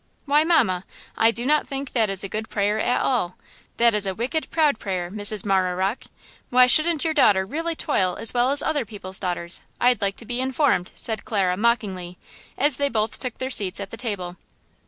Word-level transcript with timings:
"Why, 0.25 0.43
mamma, 0.43 0.83
I 1.15 1.29
do 1.29 1.45
not 1.45 1.67
think 1.67 1.91
that 1.91 2.09
is 2.09 2.23
a 2.23 2.27
good 2.27 2.49
prayer 2.49 2.79
at 2.79 3.01
all! 3.03 3.37
That 3.77 3.93
is 3.93 4.07
a 4.07 4.15
wicked, 4.15 4.49
proud 4.49 4.79
prayer, 4.79 5.11
Mrs. 5.11 5.45
Marah 5.45 5.75
Rocke! 5.75 6.05
Why 6.49 6.65
shouldn't 6.65 7.05
your 7.05 7.13
daughter 7.13 7.45
really 7.45 7.75
toil 7.75 8.15
as 8.15 8.33
well 8.33 8.49
as 8.49 8.63
other 8.63 8.83
people's 8.83 9.19
daughters, 9.19 9.61
I'd 9.79 10.01
like 10.01 10.15
to 10.15 10.25
be 10.25 10.41
informed?" 10.41 10.89
said 10.95 11.23
Clara, 11.23 11.55
mockingly, 11.55 12.17
as 12.57 12.77
they 12.77 12.89
both 12.89 13.19
took 13.19 13.37
their 13.37 13.51
seats 13.51 13.79
at 13.79 13.91
the 13.91 13.95
table. 13.97 14.37